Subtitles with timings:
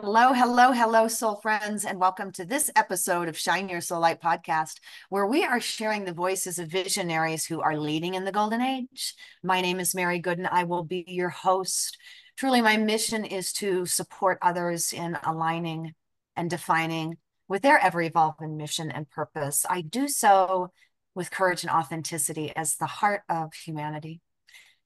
[0.00, 4.22] Hello, hello, hello, soul friends, and welcome to this episode of Shine Your Soul Light
[4.22, 4.74] podcast,
[5.08, 9.14] where we are sharing the voices of visionaries who are leading in the golden age.
[9.42, 10.48] My name is Mary Gooden.
[10.48, 11.98] I will be your host.
[12.36, 15.94] Truly, my mission is to support others in aligning
[16.36, 17.16] and defining
[17.48, 19.66] with their ever evolving mission and purpose.
[19.68, 20.70] I do so
[21.16, 24.20] with courage and authenticity as the heart of humanity.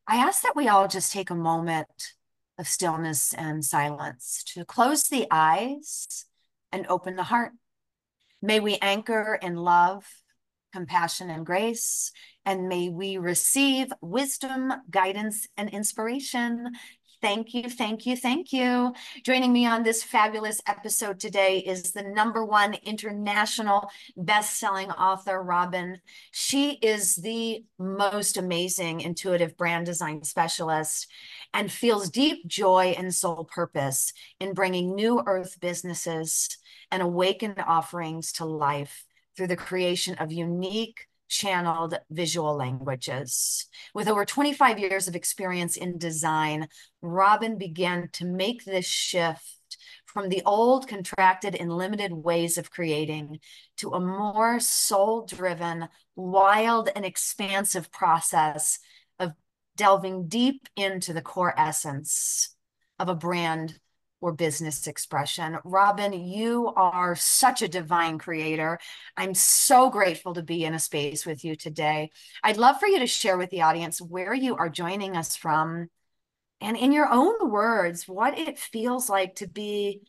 [0.09, 2.15] I ask that we all just take a moment
[2.62, 6.27] of stillness and silence, to close the eyes
[6.70, 7.51] and open the heart.
[8.41, 10.07] May we anchor in love,
[10.73, 12.12] compassion, and grace,
[12.47, 16.70] and may we receive wisdom, guidance, and inspiration
[17.23, 18.93] Thank you, thank you, thank you.
[19.23, 26.01] Joining me on this fabulous episode today is the number one international best-selling author, Robyn.
[26.33, 31.06] She is the most amazing intuitive brand design specialist
[31.55, 36.48] and feels deep joy and soul purpose in bringing new earth businesses
[36.91, 39.05] and awakened offerings to life
[39.37, 43.66] through the creation of unique channeled visual languages.
[43.94, 46.69] With over 25 years of experience in design,
[47.00, 53.41] Robyn began to make this shift from the old contracted and limited ways of creating
[53.78, 58.78] to a more soul driven, wild, and expansive process
[59.19, 59.33] of
[59.75, 62.55] delving deep into the core essence
[62.98, 63.80] of a brand
[64.23, 65.59] or business expression.
[65.65, 68.78] Robyn, you are such a divine creator.
[69.17, 72.11] I'm so grateful to be in a space with you today.
[72.43, 75.89] I'd love for you to share with the audience where you are joining us from
[76.62, 80.03] and in your own words, what it feels like to be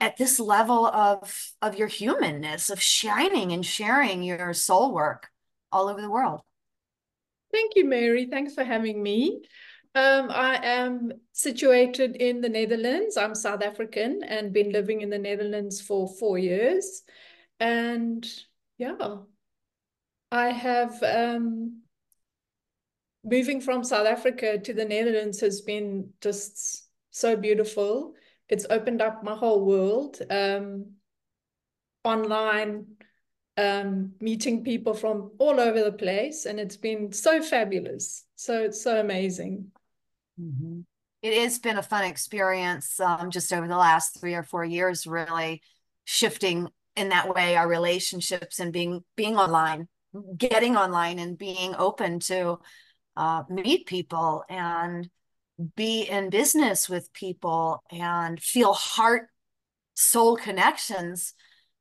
[0.00, 5.28] at this level of of your humanness of shining and sharing your soul work
[5.70, 6.40] all over the world
[7.52, 9.42] thank you mary thanks for having me
[9.94, 13.16] um, I am situated in the Netherlands.
[13.16, 17.02] I'm South African and been living in the Netherlands for four years.
[17.58, 18.26] And
[18.78, 19.16] yeah,
[20.30, 21.82] I have um,
[23.24, 28.14] moving from South Africa to the Netherlands has been just so beautiful.
[28.48, 30.20] It's opened up my whole world.
[30.30, 30.92] Um,
[32.04, 32.86] online,
[33.56, 38.24] um, meeting people from all over the place, and it's been so fabulous.
[38.36, 39.70] So it's so amazing.
[40.40, 40.80] Mm-hmm.
[41.22, 45.06] It has been a fun experience um, just over the last three or four years,
[45.06, 45.62] really
[46.04, 49.86] shifting in that way our relationships and being being online,
[50.36, 52.58] getting online and being open to
[53.16, 55.10] uh, meet people and
[55.76, 59.28] be in business with people and feel heart
[59.94, 61.34] soul connections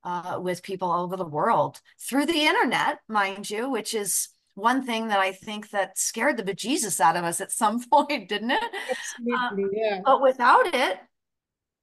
[0.03, 4.85] uh, with people all over the world through the internet, mind you, which is one
[4.85, 8.51] thing that I think that scared the bejesus out of us at some point, didn't
[8.51, 8.63] it?
[8.89, 10.01] Absolutely, uh, yeah.
[10.03, 10.99] But without it,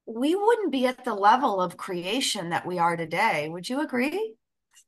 [0.06, 3.48] we wouldn't be at the level of creation that we are today.
[3.48, 4.34] Would you agree?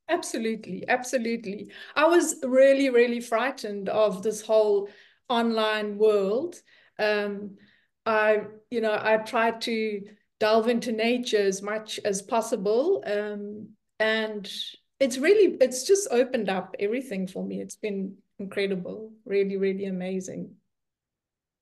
[0.08, 1.70] Absolutely, absolutely.
[1.94, 4.88] I was really, really frightened of this whole
[5.28, 6.56] online world.
[6.98, 7.56] Um,
[8.06, 10.02] I, you know, I tried to
[10.40, 14.50] delve into nature as much as possible, um, and
[15.00, 20.50] it's really it's just opened up everything for me it's been incredible really really amazing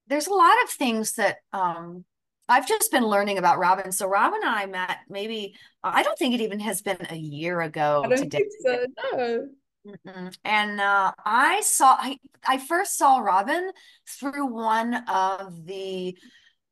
[0.09, 2.05] there's a lot of things that um
[2.49, 3.91] I've just been learning about Robyn.
[3.91, 7.61] So Robyn and I met maybe I don't think it even has been a year
[7.61, 8.03] ago.
[8.05, 8.39] I don't today.
[8.39, 8.87] think so.
[9.13, 9.49] No.
[9.87, 10.37] Mm-mm.
[10.45, 13.71] And uh, I saw I, I first saw Robyn
[14.09, 16.17] through one of the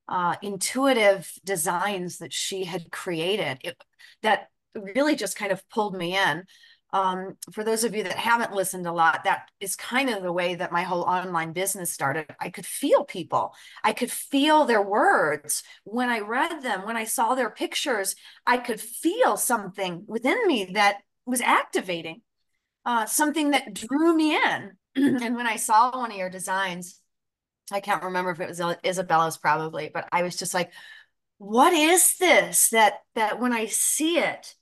[0.09, 3.59] uh, intuitive designs that she had created.
[3.63, 3.77] It,
[4.23, 6.45] that really just kind of pulled me in.
[6.93, 10.33] Um, for those of you that haven't listened a lot, that is kind of the
[10.33, 12.27] way that my whole online business started.
[12.39, 13.53] I could feel people,
[13.83, 18.15] I could feel their words when I read them, when I saw their pictures,
[18.47, 22.23] I could feel something within me that was activating,
[22.85, 24.77] uh, something that drew me in.
[24.95, 27.01] and when I saw one of your designs,
[27.73, 30.71] I can't remember if it was Isabella's probably, but I was just like,
[31.39, 34.55] what is this that that when I see it,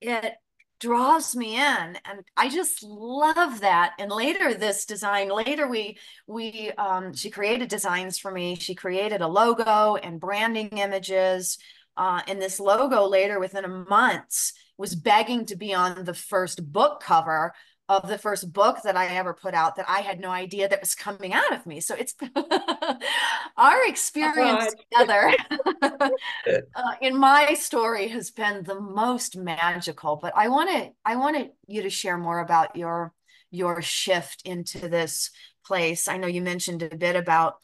[0.00, 0.34] it
[0.80, 3.92] draws me in and i just love that.
[3.98, 8.54] And later this design later we we um, she created designs for me.
[8.54, 11.58] She created a logo and branding images
[11.96, 16.72] uh, and this logo later within a month was begging to be on the first
[16.72, 17.52] book cover
[17.90, 20.80] of the first book that I ever put out that I had no idea that
[20.80, 21.80] was coming out of me.
[21.80, 22.14] So it's
[23.56, 25.34] our experience together
[25.82, 30.14] uh, in my story has been the most magical.
[30.14, 33.12] But I want to I wanted you to share more about your
[33.50, 35.30] your shift into this
[35.66, 36.06] place.
[36.06, 37.56] I know you mentioned a bit about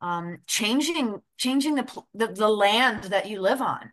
[0.00, 3.90] um, changing changing the, the the land that you live on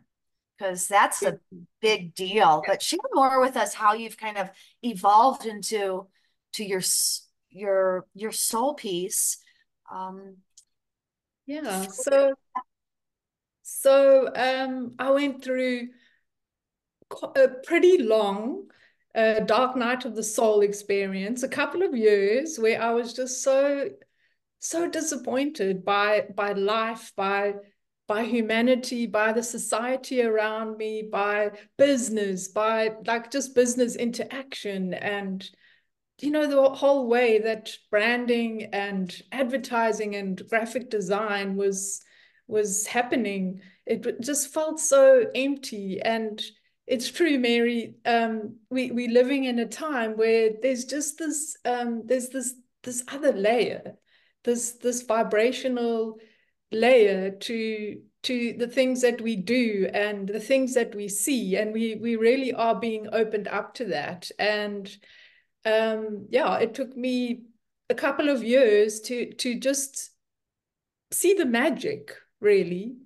[0.60, 1.38] because that's a
[1.80, 2.62] big deal.
[2.66, 4.50] But share more with us how you've kind of
[4.82, 6.06] evolved into
[6.54, 6.82] to your
[7.50, 9.38] your your soul piece.
[9.90, 10.36] Um,
[11.46, 11.86] yeah.
[11.86, 12.34] So
[13.62, 15.88] so um, I went through
[17.34, 18.64] a pretty long
[19.14, 23.42] uh, dark night of the soul experience, a couple of years where I was just
[23.42, 23.88] so
[24.58, 27.54] so disappointed by by life, by
[28.10, 31.48] by humanity, by the society around me, by
[31.78, 35.48] business, by like just business interaction and
[36.20, 42.02] you know the whole way that branding and advertising and graphic design was
[42.48, 43.60] was happening.
[43.86, 46.02] It just felt so empty.
[46.02, 46.42] And
[46.88, 52.02] it's true mary um, we we're living in a time where there's just this um,
[52.06, 53.94] there's this this other layer
[54.42, 56.18] this this vibrational
[56.72, 61.56] layer to to the things that we do and the things that we see.
[61.56, 64.30] And we we really are being opened up to that.
[64.38, 64.94] And
[65.64, 67.42] um yeah it took me
[67.88, 70.10] a couple of years to to just
[71.12, 72.96] see the magic really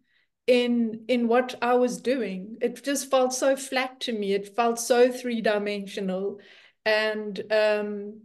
[0.47, 2.57] in in what I was doing.
[2.61, 4.35] It just felt so flat to me.
[4.35, 6.41] It felt so three-dimensional.
[6.85, 8.21] And um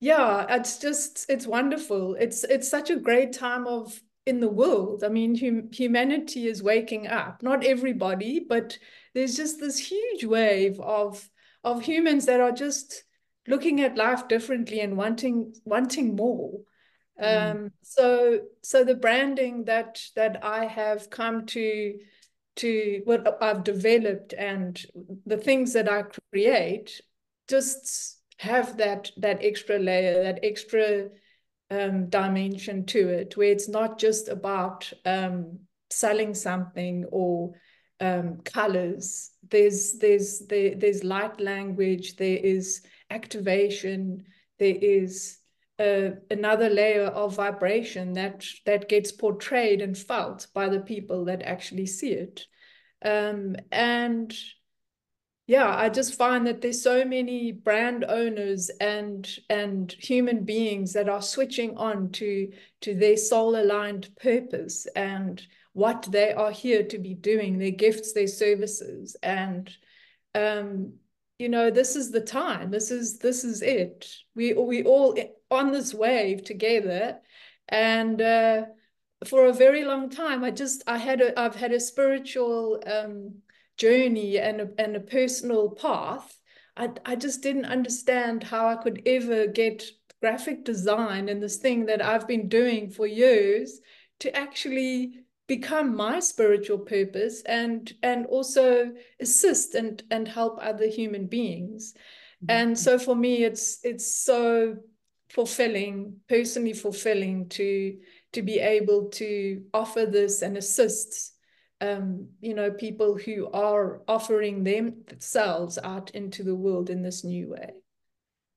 [0.00, 2.14] yeah it's just it's wonderful.
[2.18, 5.04] It's it's such a great time of in the world.
[5.04, 7.42] I mean hum, humanity is waking up.
[7.42, 8.78] Not everybody but
[9.14, 11.28] there's just this huge wave of
[11.62, 13.04] of humans that are just
[13.46, 16.60] looking at life differently and wanting wanting more.
[17.22, 17.50] Mm.
[17.50, 21.94] um so so the branding that that i have come to
[22.56, 24.84] to what i've developed and
[25.24, 27.00] the things that i create
[27.48, 31.08] just have that that extra layer, that extra
[31.70, 35.58] um, dimension to it, where it's not just about um,
[35.90, 37.52] selling something or
[38.00, 39.30] um, colors.
[39.48, 42.16] There's there's there, there's light language.
[42.16, 44.24] There is activation.
[44.58, 45.38] There is
[45.78, 51.42] uh, another layer of vibration that that gets portrayed and felt by the people that
[51.42, 52.46] actually see it.
[53.04, 54.34] Um, and
[55.46, 61.08] yeah i just find that there's so many brand owners and and human beings that
[61.08, 62.50] are switching on to
[62.80, 68.12] to their soul aligned purpose and what they are here to be doing their gifts
[68.14, 69.16] their services.
[69.22, 69.70] And
[70.34, 70.94] um
[71.38, 72.70] you know this is the time.
[72.70, 74.08] This is this is it.
[74.34, 75.18] We we all
[75.50, 77.18] on this wave together.
[77.68, 78.62] And uh
[79.26, 83.32] for a very long time i just i had a i've had a spiritual um
[83.76, 86.36] journey and a, and a personal path,
[86.76, 89.84] I, I just didn't understand how I could ever get
[90.20, 93.80] graphic design and this thing that I've been doing for years
[94.20, 101.26] to actually become my spiritual purpose and and also assist and and help other human
[101.26, 102.46] beings mm-hmm.
[102.48, 104.76] and so for me it's it's so
[105.28, 107.98] fulfilling personally fulfilling to
[108.32, 111.33] to be able to offer this and assist
[111.84, 117.50] um, you know, people who are offering themselves out into the world in this new
[117.50, 117.70] way.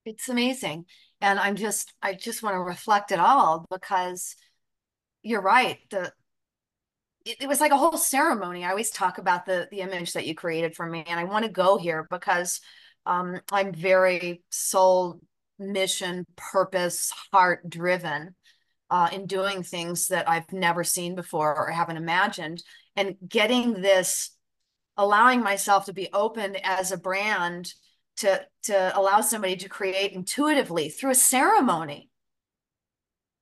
[0.06, 0.86] It's amazing.
[1.20, 4.36] And I'm just, I just want to reflect it all because
[5.24, 5.80] you're right.
[5.90, 6.12] The,
[7.26, 8.64] it, it was like a whole ceremony.
[8.64, 11.04] I always talk about the, the image that you created for me.
[11.08, 12.62] And I want to go here because
[13.06, 15.20] um, I'm very soul
[15.60, 18.36] mission, purpose, heart driven
[18.90, 22.64] uh, in doing things that I've never seen before or haven't imagined.
[22.96, 24.32] And getting this
[24.98, 27.74] allowing myself to be open as a brand
[28.18, 32.10] to to allow somebody to create intuitively through a ceremony.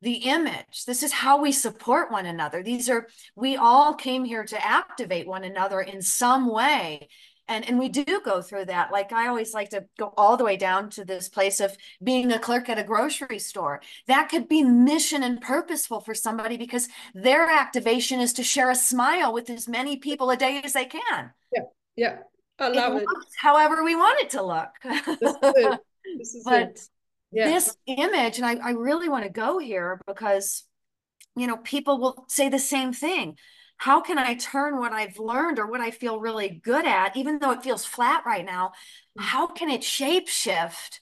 [0.02, 2.62] The image this is how we support one another.
[2.62, 7.08] These are we all came here to activate one another in some way
[7.48, 10.44] and and we do go through that like i always like to go all the
[10.44, 14.48] way down to this place of being a clerk at a grocery store that could
[14.48, 19.50] be mission and purposeful for somebody because their activation is to share a smile with
[19.50, 21.64] as many people a day as they can yeah
[21.96, 22.18] yeah
[22.60, 23.08] i love it, it.
[23.40, 24.70] however we want it to look
[25.20, 25.80] this is it.
[26.18, 26.90] This is but it.
[27.32, 27.48] Yeah.
[27.50, 30.64] this image and I, I really want to go here because
[31.36, 33.38] you know people will say the same thing
[33.78, 37.40] how can I turn what I've learned or what I feel really good at, even
[37.40, 38.72] though it feels flat right now,
[39.18, 39.24] mm.
[39.24, 41.02] how can it shape shift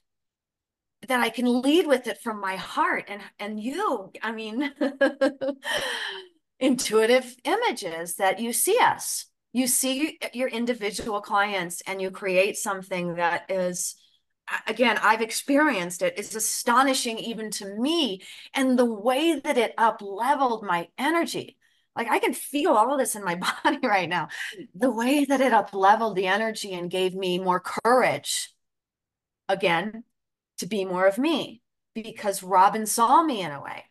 [1.07, 4.71] that I can lead with it from my heart and and you, I mean,
[6.59, 9.25] intuitive images that you see us.
[9.51, 13.95] You see your individual clients and you create something that is
[14.67, 16.15] again, I've experienced it.
[16.17, 18.21] It's astonishing even to me.
[18.53, 21.57] And the way that it up leveled my energy,
[21.95, 24.29] like I can feel all of this in my body right now.
[24.75, 28.51] The way that it up leveled the energy and gave me more courage
[29.49, 30.03] again
[30.57, 31.61] to be more of me
[31.93, 33.85] because Robyn saw me in a way.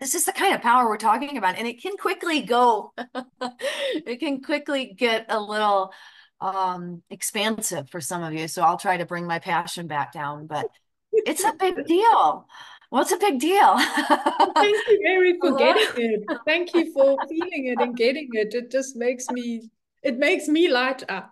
[0.00, 1.56] This is the kind of power we're talking about.
[1.56, 2.92] And it can quickly go,
[3.42, 5.92] it can quickly get a little
[6.40, 10.46] um expansive for some of you so i'll try to bring my passion back down
[10.46, 10.66] but
[11.10, 12.46] it's a big deal
[12.90, 17.80] what's a big deal thank you mary for getting it thank you for feeling it
[17.80, 19.68] and getting it it just makes me
[20.02, 21.30] it makes me light up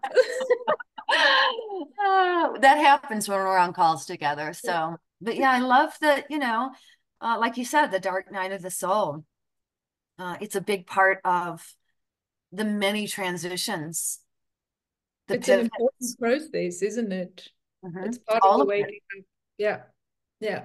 [1.08, 6.38] uh, that happens when we're on calls together so but yeah i love that you
[6.38, 6.70] know
[7.20, 9.24] uh, like you said the dark night of the soul
[10.18, 11.74] uh, it's a big part of
[12.52, 14.20] the many transitions
[15.28, 17.48] it's an important process, isn't it?
[17.84, 18.04] Mm-hmm.
[18.04, 19.00] It's part All of the way.
[19.58, 19.82] Yeah,
[20.40, 20.64] yeah.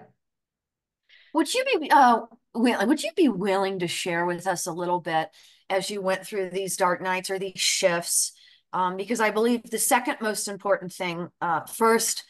[1.34, 2.22] Would you be uh
[2.54, 5.30] would you be willing to share with us a little bit
[5.70, 8.34] as you went through these dark nights or these shifts?
[8.74, 12.24] Um, because I believe the second most important thing, uh, first,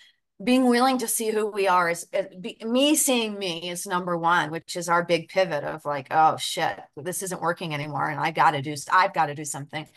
[0.43, 2.07] being willing to see who we are is,
[2.39, 6.37] be, me seeing me is number one, which is our big pivot of like, oh
[6.37, 9.87] shit, this isn't working anymore, and I got to do, I've got to do something.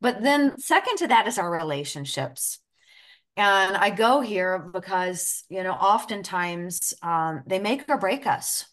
[0.00, 2.60] But then, second to that is our relationships.
[3.38, 8.66] And I go here because, you know, oftentimes um, they make or break us.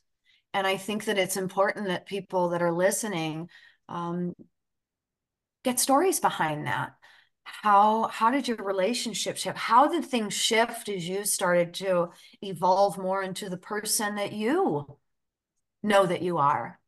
[0.56, 3.48] And I think that it's important that people that are listening
[3.88, 4.34] um,
[5.64, 6.96] get stories behind that.
[7.44, 9.56] How how did your relationship shift?
[9.56, 12.10] How did things shift as you started to
[12.42, 14.98] evolve more into the person that you
[15.84, 16.80] know that you are?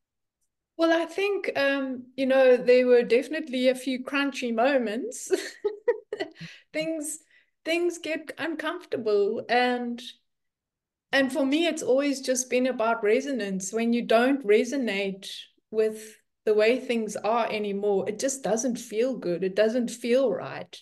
[0.78, 5.32] Well, I think, um, you know, there were definitely a few crunchy moments.
[6.74, 7.20] things
[7.68, 9.46] things get uncomfortable.
[9.50, 10.02] And
[11.12, 13.74] and for me it's always just been about resonance.
[13.74, 15.30] When you don't resonate
[15.70, 19.44] with the way things are anymore it just doesn't feel good.
[19.44, 20.80] It doesn't feel right.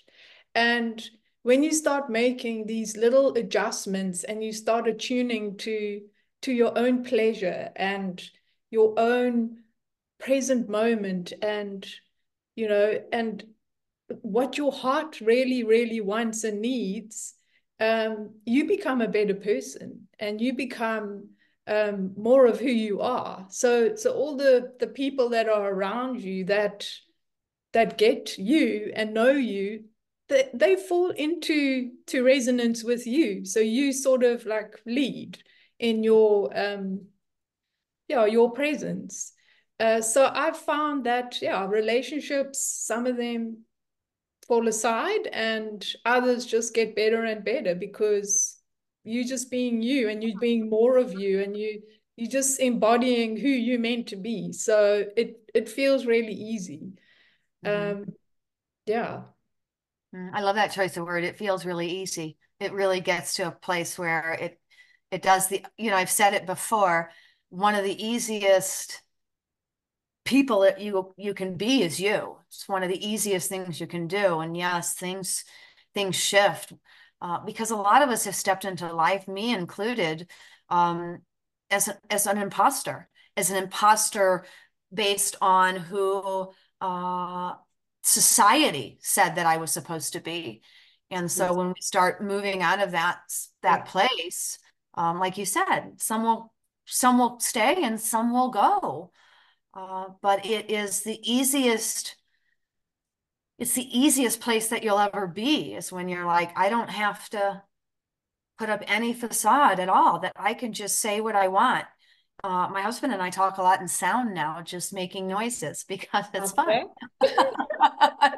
[0.53, 1.03] And
[1.41, 6.01] when you start making these little adjustments and you start attuning to
[6.43, 8.23] to your own pleasure and
[8.69, 9.63] your own
[10.19, 11.83] present moment and
[12.55, 13.43] you know and
[14.21, 17.35] what your heart really really wants and needs
[17.79, 21.29] um, you become a better person and you become
[21.67, 23.47] um, more of who you are.
[23.49, 26.87] So so all the the people that are around you that
[27.73, 29.85] that get you and know you
[30.29, 33.45] they, they fall into to resonance with you.
[33.45, 35.39] So you sort of like lead
[35.79, 37.01] in your um
[38.07, 39.33] yeah your presence.
[39.77, 43.65] Uh, so I've found that, yeah, relationships, some of them
[44.47, 48.59] fall aside and others just get better and better because
[49.03, 51.81] you just being you and you being more of you and you
[52.17, 54.51] you just embodying who you meant to be.
[54.53, 56.93] So it it feels really easy.
[57.65, 57.97] Mm-hmm.
[57.97, 58.05] Um,
[58.85, 59.21] yeah.
[60.15, 61.23] Mm, I love that choice of word.
[61.23, 62.37] It feels really easy.
[62.59, 64.59] It really gets to a place where it
[65.11, 67.11] it does the you know I've said it before.
[67.49, 69.01] One of the easiest
[70.25, 72.37] people that you you can be is you.
[72.47, 74.39] It's one of the easiest things you can do.
[74.39, 75.45] And yes things
[75.93, 76.73] things shift.
[77.21, 80.29] Uh, because a lot of us have stepped into life me included
[80.69, 81.19] um,
[81.71, 84.45] as, a, as an imposter as an imposter
[84.93, 86.51] based on who
[86.81, 87.53] uh,
[88.03, 90.61] society said that i was supposed to be.
[91.11, 93.19] And so when we start moving out of that
[93.61, 94.57] that place
[94.95, 96.53] um, like you said some will
[96.85, 99.11] some will stay and some will go
[99.75, 102.15] uh, but it is the easiest
[103.57, 107.29] it's the easiest place that you'll ever be is when you're like i don't have
[107.29, 107.61] to
[108.57, 111.85] put up any facade at all that i can just say what i want.
[112.43, 116.25] Uh, my husband and i talk a lot in sound now just making noises because
[116.33, 116.83] it's okay.
[117.21, 117.29] fun.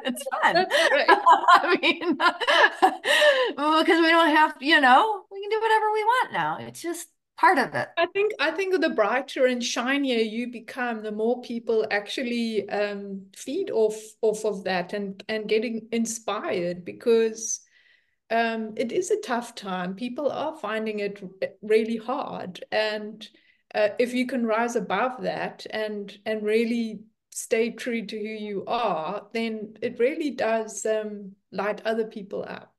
[0.04, 6.04] It's fun i mean because we don't have you know we can do whatever we
[6.04, 6.58] want now.
[6.60, 7.88] It's just part of it.
[7.96, 13.26] I think I think the brighter and shinier you become, the more people actually um,
[13.36, 17.60] feed off off of that and and getting inspired because
[18.30, 19.94] um, it is a tough time.
[19.94, 21.22] People are finding it
[21.62, 23.26] really hard, and
[23.74, 28.64] uh, if you can rise above that and and really stay true to who you
[28.66, 32.74] are, then it really does um, light other people up.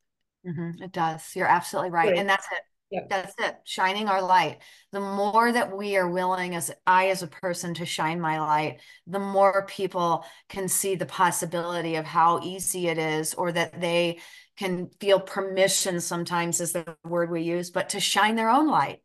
[0.45, 0.83] Mm-hmm.
[0.83, 1.33] It does.
[1.33, 2.19] You're absolutely right, Great.
[2.19, 3.01] and that's it yeah.
[3.07, 3.57] That's it.
[3.65, 4.59] Shining our light.
[4.91, 8.79] The more that we are willing as I as a person to shine my light,
[9.05, 14.19] the more people can see the possibility of how easy it is or that they
[14.57, 19.01] can feel permission sometimes is the word we use, but to shine their own light.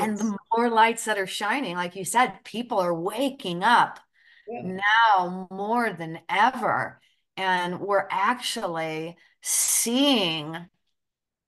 [0.00, 3.98] And the more lights that are shining, like you said, people are waking up
[4.48, 4.78] yeah.
[5.16, 7.00] now more than ever.
[7.36, 10.68] And we're actually seeing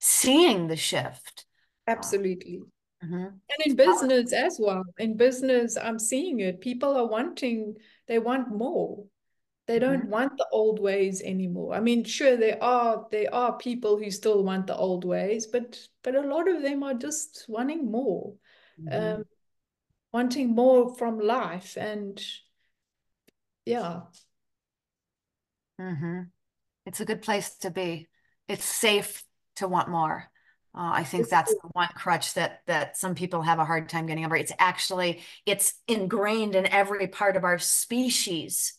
[0.04, 1.47] seeing the shift.
[1.86, 2.60] Absolutely.
[3.04, 3.14] Mm-hmm.
[3.14, 4.84] And in business as well.
[4.98, 6.60] In business, I'm seeing it.
[6.60, 7.76] People are wanting,
[8.08, 9.04] they want more
[9.66, 10.10] they don't mm-hmm.
[10.10, 14.42] want the old ways anymore i mean sure there are there are people who still
[14.42, 18.34] want the old ways but but a lot of them are just wanting more
[18.80, 19.20] mm-hmm.
[19.20, 19.24] um,
[20.12, 22.22] wanting more from life and
[23.64, 24.00] yeah
[25.80, 26.20] mm-hmm.
[26.86, 28.06] it's a good place to be
[28.48, 29.24] it's safe
[29.56, 30.30] to want more
[30.76, 34.06] uh, I think that's the one crutch that that some people have a hard time
[34.06, 34.36] getting over.
[34.36, 38.74] It's actually it's ingrained in every part of our species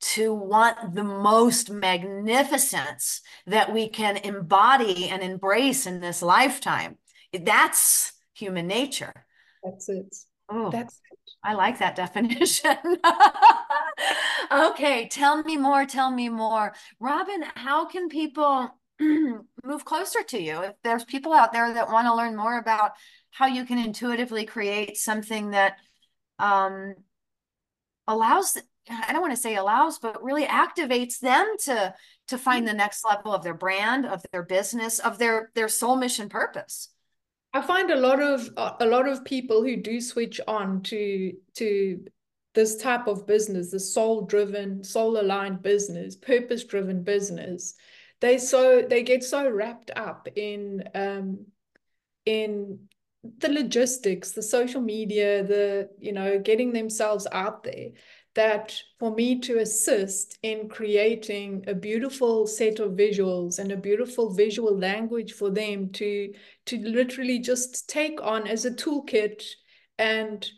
[0.00, 6.96] to want the most magnificence that we can embody and embrace in this lifetime.
[7.32, 9.12] That's human nature.
[9.62, 10.14] That's it.
[10.48, 11.18] Oh, that's it.
[11.42, 12.76] I like that definition.
[14.52, 15.84] okay, tell me more.
[15.84, 16.74] Tell me more.
[17.00, 18.70] Robyn, how can people
[19.64, 20.62] move closer to you?
[20.62, 22.92] If there's people out there that want to learn more about
[23.30, 25.76] how you can intuitively create something that
[26.38, 26.94] um,
[28.06, 31.94] allows I don't want to say allows, but really activates them to
[32.28, 35.96] to find the next level of their brand, of their business, of their their soul
[35.96, 36.90] mission purpose.
[37.52, 42.04] I find a lot of a lot of people who do switch on to to
[42.54, 47.74] this type of business, the soul driven, soul aligned business, purpose driven business.
[48.20, 51.46] They so they get so wrapped up in um,
[52.24, 52.88] in
[53.38, 57.90] the logistics, the social media, the you know getting themselves out there
[58.36, 64.34] that for me to assist in creating a beautiful set of visuals and a beautiful
[64.34, 66.32] visual language for them to
[66.66, 69.42] to literally just take on as a toolkit
[69.98, 70.50] and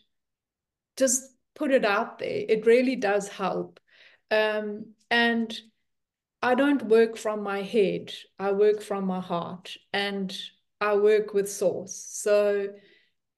[0.97, 1.23] just
[1.55, 3.81] put it out there it really does help.
[4.31, 5.57] Um, and
[6.43, 10.37] i don't work from my head i work from my heart and
[10.81, 12.69] i work with source so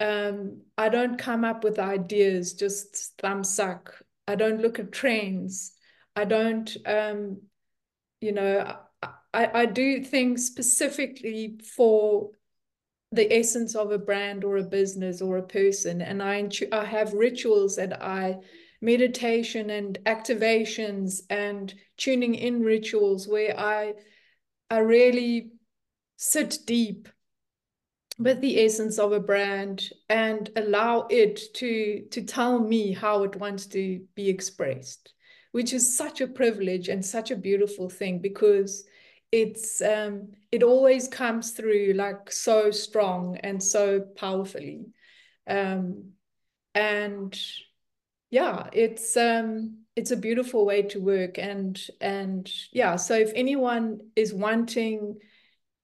[0.03, 5.73] um, I don't come up with ideas just thumb suck I don't look at trends.
[6.15, 7.43] I don't, um,
[8.21, 12.31] you know, I, I do things specifically for
[13.11, 16.01] the essence of a brand or a business or a person.
[16.01, 18.37] And I, I have rituals that I,
[18.81, 23.95] meditation and activations and tuning in rituals where I,
[24.71, 25.51] I really
[26.16, 27.09] sit deep
[28.19, 33.37] with the essence of a brand and allow it to to tell me how it
[33.37, 35.14] wants to be expressed
[35.53, 38.85] which is such a privilege and such a beautiful thing because
[39.33, 44.87] it's um it always comes through like so strong and so powerfully.
[45.47, 46.12] Um
[46.75, 47.38] and
[48.31, 53.99] yeah it's um it's a beautiful way to work and and yeah so if anyone
[54.16, 55.19] is wanting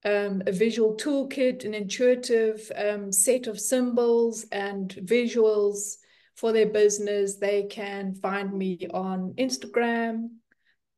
[0.06, 5.96] um, a visual toolkit, an intuitive um, set of symbols and visuals
[6.36, 10.28] for their business, they can find me on Instagram,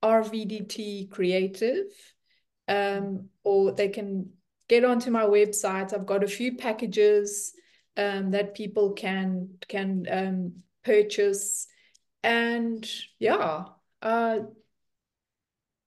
[0.03, 1.87] RVDT Creative,
[2.69, 4.31] um, or they can
[4.69, 5.95] get onto my website.
[5.95, 7.55] I've got a few packages
[7.97, 10.53] um, that people can can um,
[10.85, 11.67] purchase,
[12.23, 12.89] and
[13.19, 13.65] yeah,
[14.03, 14.39] uh,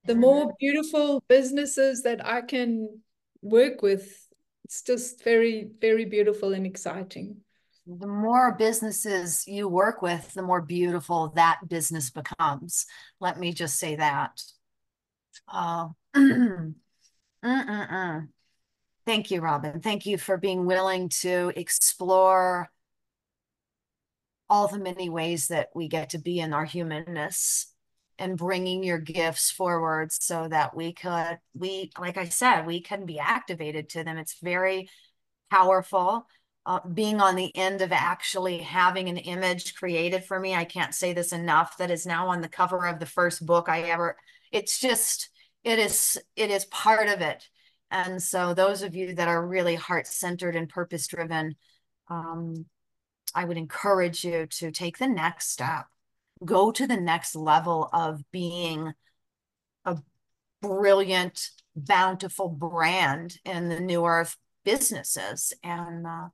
[0.05, 3.01] the more beautiful businesses that I can
[3.41, 4.27] work with
[4.71, 7.41] it's just very very beautiful and exciting.
[7.85, 12.85] The more businesses you work with the more beautiful that business becomes.
[13.19, 14.41] Let me just say that.
[15.45, 15.89] Uh,
[19.05, 19.81] thank you Robyn.
[19.81, 22.71] Thank you for being willing to explore
[24.51, 27.73] all the many ways that we get to be in our humanness
[28.19, 33.05] and bringing your gifts forward so that we could we like i said we can
[33.05, 34.17] be activated to them.
[34.17, 34.89] It's very
[35.49, 36.27] powerful.
[36.63, 40.93] Uh, being on the end of actually having an image created for me i can't
[40.93, 44.15] say this enough that is now on the cover of the first book i ever
[44.51, 45.31] it's just
[45.63, 47.47] it is it is part of it.
[47.89, 51.55] And so those of you that are really heart centered and purpose driven
[52.09, 52.65] um,
[53.35, 55.85] i would encourage you to take the next step
[56.43, 58.93] go to the next level of being
[59.85, 59.97] a
[60.61, 65.53] brilliant, bountiful brand in the new earth businesses.
[65.63, 66.29] And uh,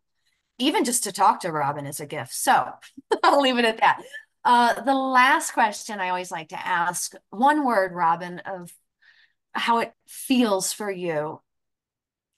[0.57, 2.33] even just to talk to Robyn is a gift.
[2.33, 2.69] So
[3.23, 4.01] I'll leave it at that.
[4.45, 8.71] Uh, the last question I always like to ask one word, Robyn, of
[9.53, 11.41] how it feels for you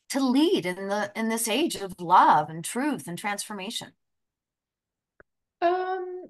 [0.10, 3.92] to lead in the in this age of love and truth and transformation?
[5.62, 6.26] Um,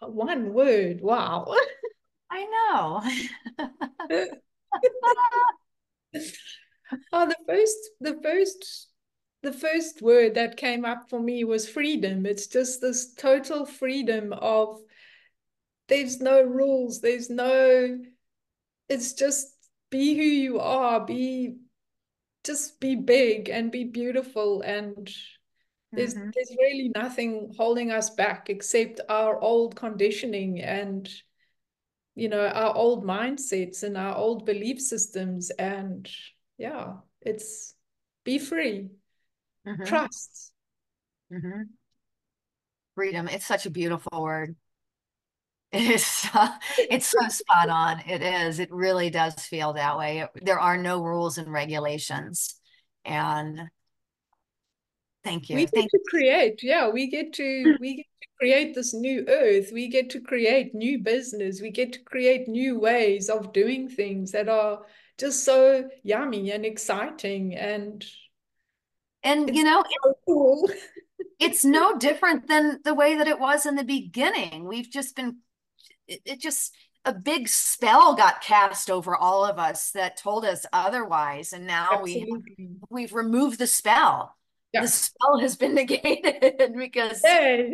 [0.00, 1.00] one word.
[1.00, 1.54] Wow.
[2.30, 3.02] I know.
[7.12, 8.88] oh, the first, the first,
[9.42, 12.26] the first word that came up for me was freedom.
[12.26, 14.80] It's just this total freedom of
[15.88, 17.98] there's no rules, there's no,
[18.88, 19.48] it's just
[19.90, 21.56] be who you are, be
[22.44, 25.10] just be big and be beautiful and
[25.92, 26.30] there's mm-hmm.
[26.34, 31.08] there's really nothing holding us back except our old conditioning and
[32.14, 35.50] you know our old mindsets and our old belief systems.
[35.50, 36.08] And
[36.58, 37.74] yeah it's
[38.24, 38.90] be free.
[39.66, 39.84] Mm-hmm.
[39.84, 40.52] trust.
[41.32, 41.62] Mm-hmm.
[42.96, 44.56] freedom it's such a beautiful word.
[45.72, 46.48] It's uh,
[46.78, 48.00] it's so spot on.
[48.00, 48.58] It is.
[48.58, 50.26] It really does feel that way.
[50.42, 52.56] There are no rules and regulations.
[53.04, 53.70] And
[55.24, 55.56] thank you.
[55.56, 59.24] We get thank to create yeah we get to we get to create this new
[59.28, 59.70] earth.
[59.72, 61.60] We get to create new business.
[61.60, 64.80] We get to create new ways of doing things that are
[65.18, 68.04] just so yummy and exciting and
[69.22, 70.70] and you know so cool.
[71.38, 74.66] it's no different than the way that it was in the beginning.
[74.66, 75.38] We've just been
[76.08, 80.64] it, it just a big spell got cast over all of us that told us
[80.72, 81.52] otherwise.
[81.52, 82.32] And now we
[82.88, 84.34] we've removed the spell
[84.72, 84.82] yeah.
[84.82, 87.72] the spell has been negated because hey.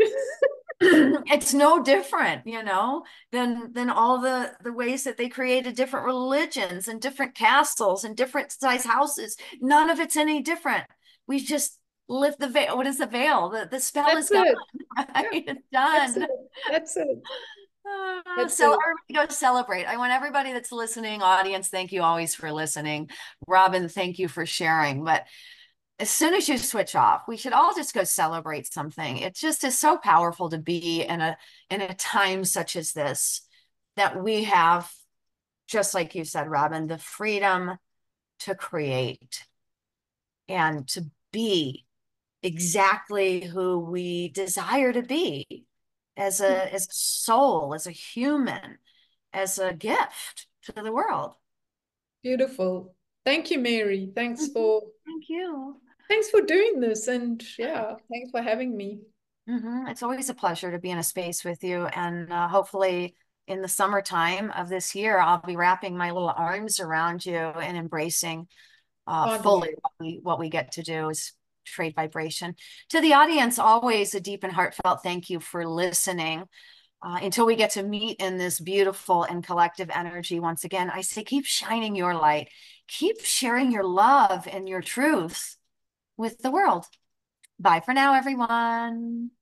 [0.81, 6.05] it's no different you know than than all the the ways that they created different
[6.05, 10.85] religions and different castles and different size houses none of it's any different
[11.27, 11.79] we just
[12.09, 14.57] lift the veil what is the veil the, the spell That's is it.
[14.97, 16.05] done right yeah.
[16.05, 16.31] it's done That's it.
[16.71, 17.23] That's it.
[17.89, 19.85] Uh, so everybody go celebrate.
[19.85, 23.11] I want everybody that's listening, audience, thank you always for listening.
[23.47, 25.05] Robyn, thank you for sharing.
[25.05, 25.25] But
[25.99, 29.17] as soon as you switch off, we should all just go celebrate something.
[29.19, 31.37] It just is so powerful to be in a
[31.71, 33.43] in a time such as this
[33.97, 34.91] that we have,
[35.67, 37.79] just like you said, Robyn, the freedom
[38.41, 39.47] to create
[40.49, 41.87] and to be
[42.43, 45.65] exactly who we desire to be
[46.15, 48.77] as a as a soul, as a human,
[49.33, 51.33] as a gift to the world.
[52.23, 52.95] Beautiful.
[53.25, 54.11] Thank you, Mary.
[54.15, 54.53] Thanks mm-hmm.
[54.53, 55.81] for thank you.
[56.09, 59.01] Thanks for doing this, and yeah, thanks for having me.
[59.49, 59.89] Mm-hmm.
[59.89, 63.15] It's always a pleasure to be in a space with you, and uh, hopefully,
[63.47, 67.77] in the summertime of this year, I'll be wrapping my little arms around you and
[67.77, 68.49] embracing
[69.07, 71.33] uh, fully what we what we get to do is
[71.65, 72.55] trade vibration.
[72.91, 76.45] To the audience, always a deep and heartfelt thank you for listening.
[77.03, 81.03] Uh, until we get to meet in this beautiful and collective energy once again, I
[81.03, 82.49] say keep shining your light,
[82.89, 85.56] keep sharing your love and your truth
[86.17, 86.87] with the world.
[87.59, 89.33] Bye for now, everyone.